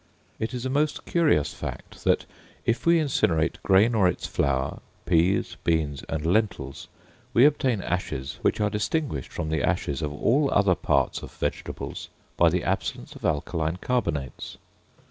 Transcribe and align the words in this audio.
It 0.39 0.55
is 0.55 0.65
a 0.65 0.69
most 0.71 1.05
curious 1.05 1.53
fact 1.53 2.05
that 2.05 2.25
if 2.65 2.87
we 2.87 2.97
incinerate 2.97 3.61
grain 3.61 3.93
or 3.93 4.07
its 4.07 4.25
flour, 4.25 4.79
peas, 5.05 5.57
beans, 5.63 6.03
and 6.09 6.25
lentils, 6.25 6.87
we 7.35 7.45
obtain 7.45 7.81
ashes, 7.83 8.39
which 8.41 8.59
are 8.59 8.71
distinguished 8.71 9.31
from 9.31 9.49
the 9.49 9.61
ashes 9.61 10.01
of 10.01 10.11
all 10.11 10.49
other 10.51 10.73
parts 10.73 11.21
of 11.21 11.31
vegetables 11.31 12.09
by 12.35 12.49
the 12.49 12.63
absence 12.63 13.13
of 13.13 13.23
alkaline 13.23 13.77
carbonates. 13.77 14.57